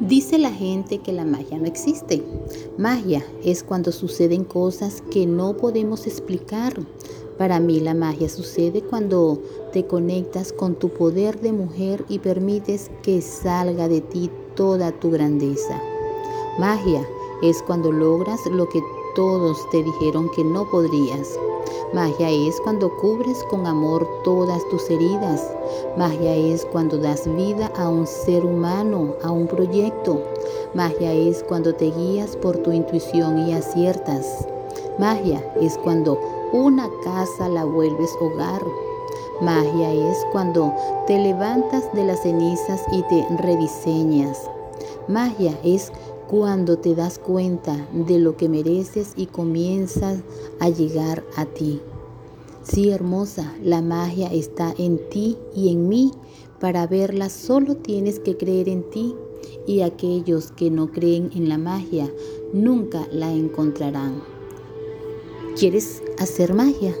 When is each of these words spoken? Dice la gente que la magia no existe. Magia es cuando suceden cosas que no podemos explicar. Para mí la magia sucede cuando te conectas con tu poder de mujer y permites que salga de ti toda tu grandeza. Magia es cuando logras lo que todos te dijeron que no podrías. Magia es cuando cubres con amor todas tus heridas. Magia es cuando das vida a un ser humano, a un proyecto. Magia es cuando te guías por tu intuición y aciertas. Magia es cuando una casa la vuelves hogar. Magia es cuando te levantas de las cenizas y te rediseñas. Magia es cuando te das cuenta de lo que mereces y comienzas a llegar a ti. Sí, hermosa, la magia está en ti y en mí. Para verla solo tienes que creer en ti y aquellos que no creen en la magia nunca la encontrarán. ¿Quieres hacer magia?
Dice 0.00 0.38
la 0.38 0.50
gente 0.50 0.98
que 0.98 1.12
la 1.12 1.26
magia 1.26 1.58
no 1.58 1.66
existe. 1.66 2.24
Magia 2.78 3.22
es 3.44 3.62
cuando 3.62 3.92
suceden 3.92 4.44
cosas 4.44 5.02
que 5.10 5.26
no 5.26 5.58
podemos 5.58 6.06
explicar. 6.06 6.74
Para 7.36 7.60
mí 7.60 7.80
la 7.80 7.92
magia 7.92 8.30
sucede 8.30 8.80
cuando 8.80 9.42
te 9.74 9.86
conectas 9.86 10.54
con 10.54 10.74
tu 10.74 10.88
poder 10.88 11.38
de 11.42 11.52
mujer 11.52 12.02
y 12.08 12.18
permites 12.18 12.90
que 13.02 13.20
salga 13.20 13.88
de 13.88 14.00
ti 14.00 14.30
toda 14.54 14.90
tu 14.90 15.10
grandeza. 15.10 15.78
Magia 16.58 17.06
es 17.42 17.62
cuando 17.62 17.92
logras 17.92 18.40
lo 18.46 18.70
que 18.70 18.80
todos 19.14 19.68
te 19.70 19.82
dijeron 19.82 20.30
que 20.34 20.44
no 20.44 20.68
podrías. 20.70 21.38
Magia 21.92 22.30
es 22.30 22.60
cuando 22.60 22.88
cubres 22.98 23.42
con 23.50 23.66
amor 23.66 24.06
todas 24.22 24.62
tus 24.68 24.88
heridas. 24.90 25.50
Magia 25.96 26.36
es 26.36 26.64
cuando 26.66 26.96
das 26.98 27.26
vida 27.34 27.68
a 27.76 27.88
un 27.88 28.06
ser 28.06 28.44
humano, 28.44 29.16
a 29.24 29.32
un 29.32 29.48
proyecto. 29.48 30.22
Magia 30.72 31.12
es 31.12 31.42
cuando 31.42 31.74
te 31.74 31.90
guías 31.90 32.36
por 32.36 32.58
tu 32.58 32.70
intuición 32.70 33.38
y 33.38 33.54
aciertas. 33.54 34.46
Magia 35.00 35.44
es 35.60 35.76
cuando 35.78 36.16
una 36.52 36.88
casa 37.02 37.48
la 37.48 37.64
vuelves 37.64 38.10
hogar. 38.20 38.62
Magia 39.40 39.92
es 39.92 40.24
cuando 40.30 40.72
te 41.08 41.18
levantas 41.18 41.92
de 41.92 42.04
las 42.04 42.22
cenizas 42.22 42.84
y 42.92 43.02
te 43.02 43.26
rediseñas. 43.36 44.48
Magia 45.08 45.58
es 45.64 45.92
cuando 46.28 46.78
te 46.78 46.94
das 46.94 47.18
cuenta 47.18 47.88
de 47.92 48.18
lo 48.18 48.36
que 48.36 48.48
mereces 48.48 49.12
y 49.16 49.26
comienzas 49.26 50.20
a 50.60 50.68
llegar 50.68 51.24
a 51.36 51.44
ti. 51.44 51.80
Sí, 52.62 52.90
hermosa, 52.90 53.54
la 53.62 53.82
magia 53.82 54.28
está 54.32 54.72
en 54.78 55.00
ti 55.08 55.36
y 55.54 55.72
en 55.72 55.88
mí. 55.88 56.12
Para 56.60 56.86
verla 56.86 57.30
solo 57.30 57.76
tienes 57.76 58.20
que 58.20 58.36
creer 58.36 58.68
en 58.68 58.88
ti 58.90 59.16
y 59.66 59.80
aquellos 59.80 60.52
que 60.52 60.70
no 60.70 60.92
creen 60.92 61.30
en 61.34 61.48
la 61.48 61.58
magia 61.58 62.12
nunca 62.52 63.08
la 63.10 63.32
encontrarán. 63.32 64.22
¿Quieres 65.58 66.02
hacer 66.18 66.54
magia? 66.54 66.94